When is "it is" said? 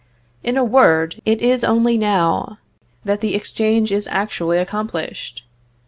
1.27-1.63